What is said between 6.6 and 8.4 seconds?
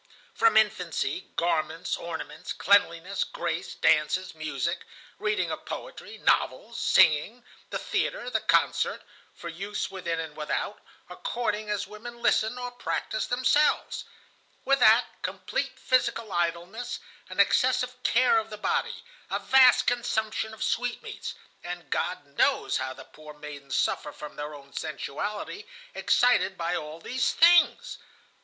singing, the theatre, the